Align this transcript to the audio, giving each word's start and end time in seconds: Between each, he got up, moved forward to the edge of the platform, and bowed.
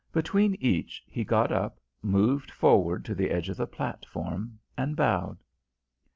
Between 0.11 0.55
each, 0.55 1.03
he 1.05 1.23
got 1.23 1.51
up, 1.51 1.77
moved 2.01 2.49
forward 2.49 3.05
to 3.05 3.13
the 3.13 3.29
edge 3.29 3.49
of 3.49 3.57
the 3.57 3.67
platform, 3.67 4.57
and 4.75 4.95
bowed. 4.95 5.37